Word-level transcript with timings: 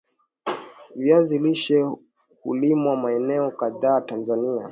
Viazi 0.95 1.39
lishe 1.39 1.85
hulimwa 2.43 2.95
maeneo 2.97 3.51
kadhaa 3.51 4.01
TAnzania 4.01 4.59